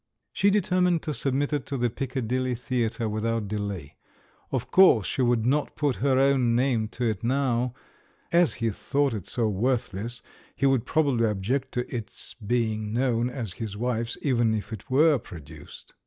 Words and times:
She 0.33 0.49
determined 0.49 1.03
to 1.03 1.13
submit 1.13 1.53
it 1.53 1.67
to 1.67 1.77
the 1.77 1.91
Piccadilly 1.91 2.55
Theatre 2.55 3.07
without 3.07 3.47
delay. 3.47 3.97
Of 4.51 4.71
course, 4.71 5.05
she 5.05 5.21
would 5.21 5.45
not 5.45 5.75
put 5.75 5.97
her 5.97 6.17
own 6.17 6.55
name 6.55 6.87
to 6.97 7.03
it 7.03 7.23
now— 7.23 7.75
as 8.41 8.55
he 8.55 8.71
thought 8.71 9.13
it 9.13 9.27
so 9.27 9.47
worthless 9.47 10.23
he 10.55 10.65
would 10.65 10.87
probably 10.87 11.27
object 11.29 11.73
to 11.73 11.95
its 11.95 12.33
being 12.33 12.91
known 12.91 13.29
as 13.29 13.53
his 13.53 13.77
wife's 13.77 14.17
even 14.23 14.55
if 14.55 14.73
it 14.73 14.89
were 14.89 15.19
produced. 15.19 15.93